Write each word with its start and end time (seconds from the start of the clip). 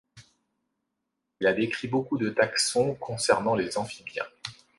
Il 1.41 1.45
a 1.45 1.53
décrit 1.53 1.87
beaucoup 1.87 2.17
de 2.17 2.31
taxons 2.31 2.95
concernant 2.95 3.53
les 3.53 3.77
amphibiens. 3.77 4.25